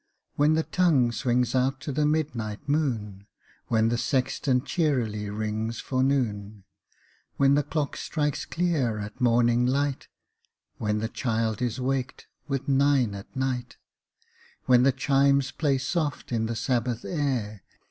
When 0.35 0.55
the 0.55 0.63
tonirue 0.63 1.09
swino;s 1.11 1.53
out 1.53 1.79
to 1.81 1.91
the 1.91 2.05
midnin; 2.07 2.55
ht 2.57 2.59
moon— 2.67 3.27
When 3.67 3.89
the 3.89 3.99
sexton 3.99 4.61
checrly 4.61 5.29
rings 5.29 5.79
for 5.79 6.01
noon— 6.01 6.63
When 7.37 7.53
the 7.53 7.61
clock 7.61 7.95
strikes 7.95 8.43
clear 8.45 8.97
at 8.97 9.21
morning 9.21 9.67
light— 9.67 10.07
When 10.79 10.97
the 10.97 11.07
child 11.07 11.61
is 11.61 11.79
waked 11.79 12.25
with" 12.47 12.67
nine 12.83 13.13
at 13.13 13.35
night"— 13.35 13.77
When 14.65 14.81
the 14.81 14.91
chimes 14.91 15.51
play 15.51 15.77
soft 15.77 16.31
in 16.31 16.47
the 16.47 16.55
Sabbath 16.55 17.05
air. 17.05 17.61